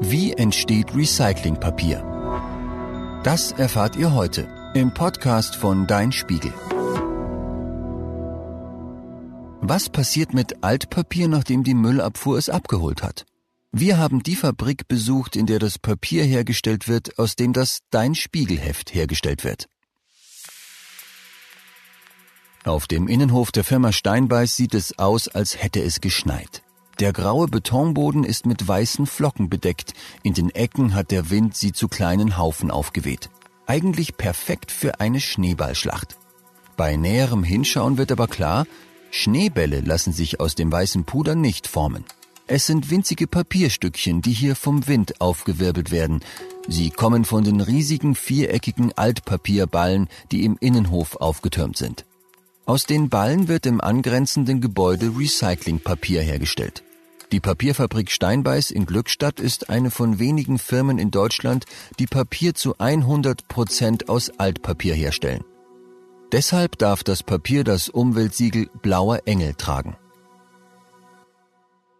Wie 0.00 0.32
entsteht 0.32 0.94
Recyclingpapier? 0.94 3.20
Das 3.24 3.50
erfahrt 3.50 3.96
ihr 3.96 4.14
heute 4.14 4.48
im 4.74 4.94
Podcast 4.94 5.56
von 5.56 5.88
Dein 5.88 6.12
Spiegel. 6.12 6.54
Was 9.60 9.88
passiert 9.88 10.32
mit 10.32 10.62
Altpapier, 10.62 11.26
nachdem 11.26 11.64
die 11.64 11.74
Müllabfuhr 11.74 12.38
es 12.38 12.48
abgeholt 12.48 13.02
hat? 13.02 13.26
Wir 13.72 13.98
haben 13.98 14.22
die 14.22 14.36
Fabrik 14.36 14.86
besucht, 14.86 15.34
in 15.34 15.46
der 15.46 15.58
das 15.58 15.80
Papier 15.80 16.22
hergestellt 16.22 16.86
wird, 16.86 17.18
aus 17.18 17.34
dem 17.34 17.52
das 17.52 17.80
Dein 17.90 18.14
Spiegelheft 18.14 18.94
hergestellt 18.94 19.42
wird. 19.42 19.68
Auf 22.64 22.86
dem 22.86 23.08
Innenhof 23.08 23.50
der 23.50 23.64
Firma 23.64 23.90
Steinbeiß 23.90 24.54
sieht 24.54 24.74
es 24.74 24.96
aus, 24.96 25.26
als 25.26 25.60
hätte 25.60 25.82
es 25.82 26.00
geschneit. 26.00 26.62
Der 27.00 27.12
graue 27.12 27.46
Betonboden 27.46 28.24
ist 28.24 28.44
mit 28.44 28.66
weißen 28.66 29.06
Flocken 29.06 29.48
bedeckt, 29.48 29.94
in 30.24 30.34
den 30.34 30.50
Ecken 30.50 30.94
hat 30.94 31.12
der 31.12 31.30
Wind 31.30 31.56
sie 31.56 31.72
zu 31.72 31.86
kleinen 31.86 32.36
Haufen 32.36 32.72
aufgeweht. 32.72 33.30
Eigentlich 33.66 34.16
perfekt 34.16 34.72
für 34.72 34.98
eine 34.98 35.20
Schneeballschlacht. 35.20 36.16
Bei 36.76 36.96
näherem 36.96 37.44
Hinschauen 37.44 37.98
wird 37.98 38.10
aber 38.10 38.26
klar, 38.26 38.66
Schneebälle 39.12 39.80
lassen 39.80 40.12
sich 40.12 40.40
aus 40.40 40.56
dem 40.56 40.72
weißen 40.72 41.04
Puder 41.04 41.36
nicht 41.36 41.68
formen. 41.68 42.04
Es 42.48 42.66
sind 42.66 42.90
winzige 42.90 43.28
Papierstückchen, 43.28 44.20
die 44.20 44.32
hier 44.32 44.56
vom 44.56 44.88
Wind 44.88 45.20
aufgewirbelt 45.20 45.92
werden. 45.92 46.20
Sie 46.66 46.90
kommen 46.90 47.24
von 47.24 47.44
den 47.44 47.60
riesigen 47.60 48.16
viereckigen 48.16 48.92
Altpapierballen, 48.96 50.08
die 50.32 50.44
im 50.44 50.56
Innenhof 50.58 51.16
aufgetürmt 51.16 51.76
sind. 51.76 52.06
Aus 52.64 52.86
den 52.86 53.08
Ballen 53.08 53.46
wird 53.46 53.66
im 53.66 53.80
angrenzenden 53.80 54.60
Gebäude 54.60 55.12
Recyclingpapier 55.16 56.22
hergestellt. 56.22 56.82
Die 57.30 57.40
Papierfabrik 57.40 58.10
Steinbeiß 58.10 58.70
in 58.70 58.86
Glückstadt 58.86 59.38
ist 59.38 59.68
eine 59.68 59.90
von 59.90 60.18
wenigen 60.18 60.58
Firmen 60.58 60.98
in 60.98 61.10
Deutschland, 61.10 61.66
die 61.98 62.06
Papier 62.06 62.54
zu 62.54 62.78
100 62.78 63.48
Prozent 63.48 64.08
aus 64.08 64.30
Altpapier 64.38 64.94
herstellen. 64.94 65.44
Deshalb 66.32 66.78
darf 66.78 67.04
das 67.04 67.22
Papier 67.22 67.64
das 67.64 67.90
Umweltsiegel 67.90 68.70
Blauer 68.80 69.20
Engel 69.26 69.54
tragen. 69.54 69.96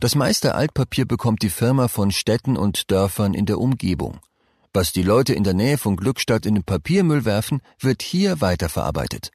Das 0.00 0.16
meiste 0.16 0.56
Altpapier 0.56 1.06
bekommt 1.06 1.42
die 1.42 1.50
Firma 1.50 1.86
von 1.86 2.10
Städten 2.10 2.56
und 2.56 2.90
Dörfern 2.90 3.34
in 3.34 3.46
der 3.46 3.60
Umgebung. 3.60 4.18
Was 4.74 4.90
die 4.90 5.04
Leute 5.04 5.34
in 5.34 5.44
der 5.44 5.54
Nähe 5.54 5.78
von 5.78 5.96
Glückstadt 5.96 6.46
in 6.46 6.56
den 6.56 6.64
Papiermüll 6.64 7.24
werfen, 7.24 7.60
wird 7.78 8.02
hier 8.02 8.40
weiterverarbeitet. 8.40 9.30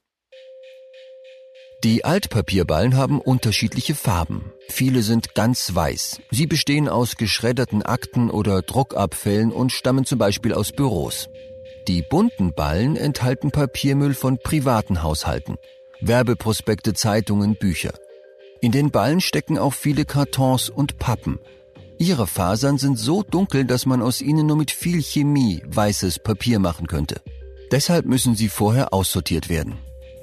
Die 1.84 2.04
Altpapierballen 2.04 2.96
haben 2.96 3.20
unterschiedliche 3.20 3.94
Farben. 3.94 4.52
Viele 4.68 5.02
sind 5.02 5.36
ganz 5.36 5.72
weiß. 5.72 6.20
Sie 6.32 6.48
bestehen 6.48 6.88
aus 6.88 7.14
geschredderten 7.14 7.82
Akten 7.82 8.30
oder 8.30 8.62
Druckabfällen 8.62 9.52
und 9.52 9.70
stammen 9.70 10.04
zum 10.04 10.18
Beispiel 10.18 10.54
aus 10.54 10.72
Büros. 10.72 11.28
Die 11.86 12.02
bunten 12.02 12.52
Ballen 12.52 12.96
enthalten 12.96 13.52
Papiermüll 13.52 14.14
von 14.14 14.38
privaten 14.38 15.04
Haushalten. 15.04 15.56
Werbeprospekte, 16.00 16.94
Zeitungen, 16.94 17.54
Bücher. 17.54 17.94
In 18.60 18.72
den 18.72 18.90
Ballen 18.90 19.20
stecken 19.20 19.56
auch 19.56 19.72
viele 19.72 20.04
Kartons 20.04 20.70
und 20.70 20.98
Pappen. 20.98 21.38
Ihre 21.96 22.26
Fasern 22.26 22.78
sind 22.78 22.98
so 22.98 23.22
dunkel, 23.22 23.64
dass 23.64 23.86
man 23.86 24.02
aus 24.02 24.20
ihnen 24.20 24.48
nur 24.48 24.56
mit 24.56 24.72
viel 24.72 25.00
Chemie 25.00 25.62
weißes 25.64 26.18
Papier 26.18 26.58
machen 26.58 26.88
könnte. 26.88 27.20
Deshalb 27.70 28.04
müssen 28.04 28.34
sie 28.34 28.48
vorher 28.48 28.92
aussortiert 28.92 29.48
werden. 29.48 29.78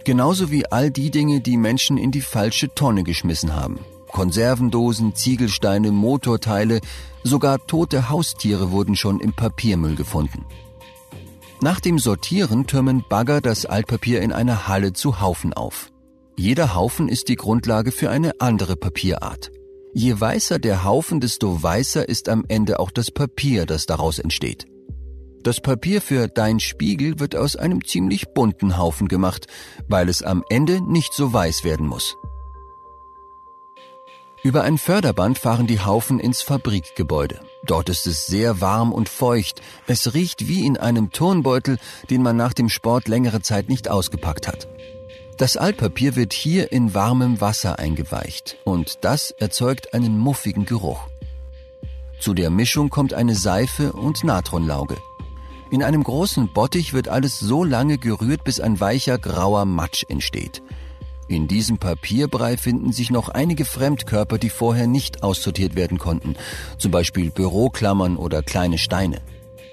Genauso 0.06 0.52
wie 0.52 0.68
all 0.72 0.92
die 0.92 1.10
Dinge, 1.10 1.42
die 1.42 1.58
Menschen 1.58 1.98
in 1.98 2.12
die 2.12 2.22
falsche 2.22 2.74
Tonne 2.76 3.04
geschmissen 3.04 3.56
haben. 3.56 3.80
Konservendosen, 4.12 5.16
Ziegelsteine, 5.16 5.92
Motorteile, 5.92 6.80
sogar 7.24 7.66
tote 7.66 8.08
Haustiere 8.08 8.72
wurden 8.72 8.96
schon 8.96 9.20
im 9.20 9.34
Papiermüll 9.34 9.96
gefunden. 9.96 10.46
Nach 11.60 11.80
dem 11.80 11.98
Sortieren 11.98 12.68
türmen 12.68 13.04
Bagger 13.10 13.42
das 13.42 13.66
Altpapier 13.66 14.22
in 14.22 14.32
einer 14.32 14.68
Halle 14.68 14.94
zu 14.94 15.22
Haufen 15.22 15.54
auf. 15.54 15.92
Jeder 16.38 16.76
Haufen 16.76 17.10
ist 17.10 17.28
die 17.28 17.36
Grundlage 17.36 17.92
für 17.92 18.12
eine 18.12 18.40
andere 18.40 18.76
Papierart. 18.76 19.52
Je 19.94 20.20
weißer 20.20 20.60
der 20.60 20.84
Haufen, 20.84 21.20
desto 21.20 21.64
weißer 21.64 22.08
ist 22.08 22.30
am 22.30 22.46
Ende 22.48 22.80
auch 22.80 22.92
das 22.92 23.10
Papier, 23.10 23.66
das 23.66 23.88
daraus 23.88 24.20
entsteht. 24.20 24.68
Das 25.46 25.62
Papier 25.62 26.02
für 26.02 26.28
Dein 26.28 26.60
Spiegel 26.60 27.20
wird 27.20 27.36
aus 27.36 27.56
einem 27.56 27.86
ziemlich 27.86 28.34
bunten 28.34 28.80
Haufen 28.80 29.08
gemacht, 29.08 29.46
weil 29.88 30.10
es 30.10 30.24
am 30.24 30.44
Ende 30.50 30.82
nicht 30.82 31.14
so 31.14 31.34
weiß 31.34 31.64
werden 31.64 31.86
muss. 31.86 32.18
Über 34.42 34.64
ein 34.64 34.80
Förderband 34.80 35.38
fahren 35.38 35.68
die 35.68 35.82
Haufen 35.82 36.20
ins 36.20 36.42
Fabrikgebäude. 36.42 37.42
Dort 37.64 37.90
ist 37.90 38.08
es 38.08 38.26
sehr 38.26 38.60
warm 38.60 38.92
und 38.92 39.08
feucht. 39.08 39.62
Es 39.86 40.16
riecht 40.16 40.48
wie 40.48 40.66
in 40.66 40.78
einem 40.78 41.12
Turnbeutel, 41.12 41.78
den 42.10 42.24
man 42.24 42.36
nach 42.36 42.54
dem 42.54 42.68
Sport 42.68 43.08
längere 43.08 43.44
Zeit 43.44 43.70
nicht 43.70 43.88
ausgepackt 43.88 44.48
hat. 44.48 44.68
Das 45.38 45.58
Altpapier 45.58 46.16
wird 46.16 46.34
hier 46.34 46.72
in 46.72 46.96
warmem 46.96 47.40
Wasser 47.40 47.78
eingeweicht 47.78 48.58
und 48.64 48.98
das 49.06 49.30
erzeugt 49.30 49.94
einen 49.94 50.18
muffigen 50.18 50.66
Geruch. 50.66 51.08
Zu 52.20 52.34
der 52.34 52.50
Mischung 52.50 52.90
kommt 52.90 53.14
eine 53.14 53.36
Seife 53.36 53.94
und 53.94 54.24
Natronlauge. 54.24 54.98
In 55.72 55.84
einem 55.84 56.04
großen 56.04 56.54
Bottich 56.54 56.94
wird 56.94 57.08
alles 57.08 57.40
so 57.40 57.64
lange 57.64 57.98
gerührt, 57.98 58.44
bis 58.44 58.60
ein 58.60 58.80
weicher 58.80 59.18
grauer 59.18 59.66
Matsch 59.66 60.04
entsteht. 60.08 60.62
In 61.28 61.48
diesem 61.48 61.80
Papierbrei 61.80 62.56
finden 62.56 62.92
sich 62.92 63.10
noch 63.10 63.30
einige 63.30 63.66
Fremdkörper, 63.66 64.38
die 64.38 64.52
vorher 64.52 64.86
nicht 64.86 65.24
aussortiert 65.24 65.76
werden 65.76 65.98
konnten, 65.98 66.36
zum 66.78 66.92
Beispiel 66.92 67.32
Büroklammern 67.32 68.16
oder 68.16 68.44
kleine 68.44 68.78
Steine. 68.78 69.22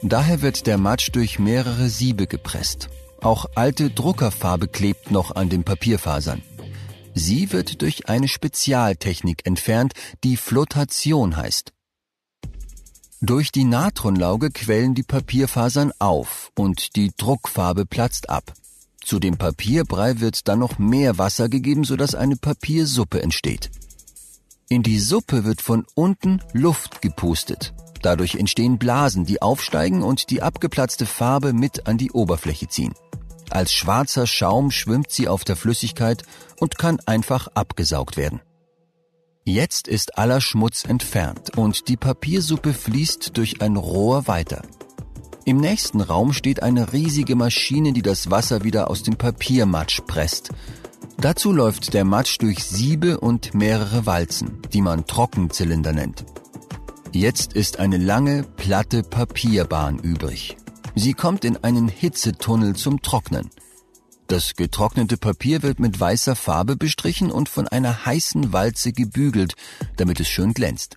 Daher 0.00 0.40
wird 0.40 0.66
der 0.66 0.78
Matsch 0.78 1.10
durch 1.12 1.38
mehrere 1.38 1.88
Siebe 1.88 2.26
gepresst. 2.26 2.88
Auch 3.20 3.46
alte 3.54 3.90
Druckerfarbe 3.90 4.66
klebt 4.66 5.10
noch 5.10 5.36
an 5.36 5.48
den 5.48 5.62
Papierfasern. 5.62 6.42
Sie 7.14 7.52
wird 7.52 7.82
durch 7.82 8.08
eine 8.08 8.28
Spezialtechnik 8.28 9.46
entfernt, 9.46 9.92
die 10.24 10.36
Flotation 10.38 11.36
heißt. 11.36 11.72
Durch 13.24 13.52
die 13.52 13.62
Natronlauge 13.62 14.50
quellen 14.50 14.96
die 14.96 15.04
Papierfasern 15.04 15.92
auf 16.00 16.50
und 16.58 16.96
die 16.96 17.12
Druckfarbe 17.16 17.86
platzt 17.86 18.28
ab. 18.28 18.52
Zu 19.00 19.20
dem 19.20 19.38
Papierbrei 19.38 20.18
wird 20.18 20.48
dann 20.48 20.58
noch 20.58 20.80
mehr 20.80 21.18
Wasser 21.18 21.48
gegeben, 21.48 21.84
sodass 21.84 22.16
eine 22.16 22.34
Papiersuppe 22.34 23.22
entsteht. 23.22 23.70
In 24.68 24.82
die 24.82 24.98
Suppe 24.98 25.44
wird 25.44 25.62
von 25.62 25.86
unten 25.94 26.42
Luft 26.52 27.00
gepustet. 27.00 27.72
Dadurch 28.02 28.34
entstehen 28.34 28.80
Blasen, 28.80 29.24
die 29.24 29.40
aufsteigen 29.40 30.02
und 30.02 30.30
die 30.30 30.42
abgeplatzte 30.42 31.06
Farbe 31.06 31.52
mit 31.52 31.86
an 31.86 31.98
die 31.98 32.10
Oberfläche 32.10 32.66
ziehen. 32.66 32.94
Als 33.50 33.72
schwarzer 33.72 34.26
Schaum 34.26 34.72
schwimmt 34.72 35.12
sie 35.12 35.28
auf 35.28 35.44
der 35.44 35.54
Flüssigkeit 35.54 36.24
und 36.58 36.76
kann 36.76 36.98
einfach 37.06 37.46
abgesaugt 37.54 38.16
werden. 38.16 38.40
Jetzt 39.44 39.88
ist 39.88 40.18
aller 40.18 40.40
Schmutz 40.40 40.84
entfernt 40.84 41.58
und 41.58 41.88
die 41.88 41.96
Papiersuppe 41.96 42.72
fließt 42.72 43.36
durch 43.36 43.60
ein 43.60 43.74
Rohr 43.74 44.28
weiter. 44.28 44.62
Im 45.44 45.56
nächsten 45.56 46.00
Raum 46.00 46.32
steht 46.32 46.62
eine 46.62 46.92
riesige 46.92 47.34
Maschine, 47.34 47.92
die 47.92 48.02
das 48.02 48.30
Wasser 48.30 48.62
wieder 48.62 48.88
aus 48.88 49.02
dem 49.02 49.16
Papiermatsch 49.16 50.02
presst. 50.06 50.50
Dazu 51.18 51.50
läuft 51.50 51.92
der 51.92 52.04
Matsch 52.04 52.40
durch 52.40 52.62
Siebe 52.62 53.18
und 53.18 53.52
mehrere 53.52 54.06
Walzen, 54.06 54.62
die 54.72 54.80
man 54.80 55.08
Trockenzylinder 55.08 55.92
nennt. 55.92 56.24
Jetzt 57.10 57.54
ist 57.54 57.80
eine 57.80 57.96
lange, 57.96 58.44
platte 58.44 59.02
Papierbahn 59.02 59.98
übrig. 59.98 60.56
Sie 60.94 61.14
kommt 61.14 61.44
in 61.44 61.56
einen 61.64 61.88
Hitzetunnel 61.88 62.76
zum 62.76 63.02
Trocknen. 63.02 63.50
Das 64.26 64.54
getrocknete 64.54 65.16
Papier 65.16 65.62
wird 65.62 65.78
mit 65.78 65.98
weißer 65.98 66.36
Farbe 66.36 66.76
bestrichen 66.76 67.30
und 67.30 67.48
von 67.48 67.68
einer 67.68 68.06
heißen 68.06 68.52
Walze 68.52 68.92
gebügelt, 68.92 69.54
damit 69.96 70.20
es 70.20 70.28
schön 70.28 70.54
glänzt. 70.54 70.96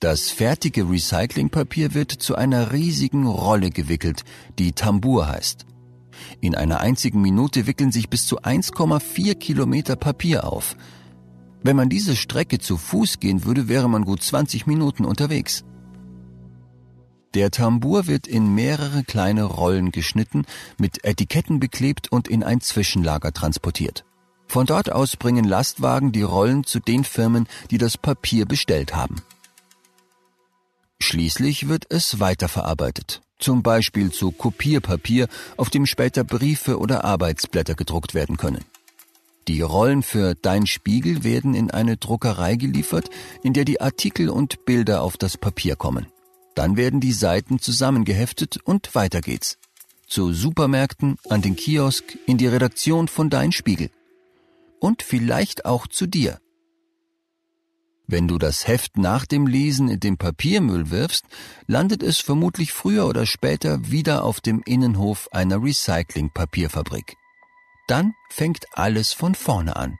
Das 0.00 0.30
fertige 0.30 0.88
Recyclingpapier 0.88 1.92
wird 1.92 2.10
zu 2.10 2.34
einer 2.34 2.72
riesigen 2.72 3.26
Rolle 3.26 3.70
gewickelt, 3.70 4.24
die 4.58 4.72
Tambour 4.72 5.28
heißt. 5.28 5.66
In 6.40 6.54
einer 6.54 6.80
einzigen 6.80 7.20
Minute 7.20 7.66
wickeln 7.66 7.92
sich 7.92 8.08
bis 8.08 8.26
zu 8.26 8.40
1,4 8.40 9.34
Kilometer 9.34 9.96
Papier 9.96 10.44
auf. 10.50 10.76
Wenn 11.62 11.76
man 11.76 11.90
diese 11.90 12.16
Strecke 12.16 12.58
zu 12.58 12.78
Fuß 12.78 13.20
gehen 13.20 13.44
würde, 13.44 13.68
wäre 13.68 13.90
man 13.90 14.06
gut 14.06 14.22
20 14.22 14.66
Minuten 14.66 15.04
unterwegs. 15.04 15.64
Der 17.34 17.52
Tambour 17.52 18.08
wird 18.08 18.26
in 18.26 18.54
mehrere 18.54 19.04
kleine 19.04 19.44
Rollen 19.44 19.92
geschnitten, 19.92 20.46
mit 20.78 21.04
Etiketten 21.04 21.60
beklebt 21.60 22.10
und 22.10 22.26
in 22.26 22.42
ein 22.42 22.60
Zwischenlager 22.60 23.32
transportiert. 23.32 24.04
Von 24.48 24.66
dort 24.66 24.90
aus 24.90 25.16
bringen 25.16 25.44
Lastwagen 25.44 26.10
die 26.10 26.22
Rollen 26.22 26.64
zu 26.64 26.80
den 26.80 27.04
Firmen, 27.04 27.46
die 27.70 27.78
das 27.78 27.96
Papier 27.96 28.46
bestellt 28.46 28.96
haben. 28.96 29.22
Schließlich 30.98 31.68
wird 31.68 31.86
es 31.88 32.18
weiterverarbeitet, 32.18 33.22
zum 33.38 33.62
Beispiel 33.62 34.10
zu 34.10 34.32
Kopierpapier, 34.32 35.28
auf 35.56 35.70
dem 35.70 35.86
später 35.86 36.24
Briefe 36.24 36.80
oder 36.80 37.04
Arbeitsblätter 37.04 37.76
gedruckt 37.76 38.12
werden 38.12 38.38
können. 38.38 38.64
Die 39.46 39.60
Rollen 39.62 40.02
für 40.02 40.34
Dein 40.34 40.66
Spiegel 40.66 41.22
werden 41.22 41.54
in 41.54 41.70
eine 41.70 41.96
Druckerei 41.96 42.56
geliefert, 42.56 43.08
in 43.44 43.52
der 43.52 43.64
die 43.64 43.80
Artikel 43.80 44.30
und 44.30 44.64
Bilder 44.64 45.02
auf 45.02 45.16
das 45.16 45.36
Papier 45.36 45.76
kommen. 45.76 46.06
Dann 46.54 46.76
werden 46.76 47.00
die 47.00 47.12
Seiten 47.12 47.58
zusammengeheftet 47.58 48.58
und 48.64 48.94
weiter 48.94 49.20
geht's. 49.20 49.58
Zu 50.06 50.32
Supermärkten, 50.32 51.18
an 51.28 51.42
den 51.42 51.56
Kiosk, 51.56 52.18
in 52.26 52.36
die 52.36 52.48
Redaktion 52.48 53.06
von 53.08 53.30
Dein 53.30 53.52
Spiegel. 53.52 53.90
Und 54.80 55.02
vielleicht 55.02 55.64
auch 55.64 55.86
zu 55.86 56.06
dir. 56.06 56.40
Wenn 58.06 58.26
du 58.26 58.38
das 58.38 58.66
Heft 58.66 58.96
nach 58.98 59.24
dem 59.24 59.46
Lesen 59.46 59.88
in 59.88 60.00
den 60.00 60.16
Papiermüll 60.16 60.90
wirfst, 60.90 61.24
landet 61.68 62.02
es 62.02 62.18
vermutlich 62.18 62.72
früher 62.72 63.06
oder 63.06 63.24
später 63.24 63.88
wieder 63.88 64.24
auf 64.24 64.40
dem 64.40 64.62
Innenhof 64.66 65.28
einer 65.30 65.62
Recyclingpapierfabrik. 65.62 67.14
Dann 67.86 68.14
fängt 68.28 68.64
alles 68.72 69.12
von 69.12 69.36
vorne 69.36 69.76
an. 69.76 69.96